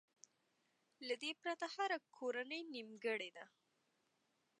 [1.07, 3.45] له دې پرته هره کورنۍ نيمګړې ده.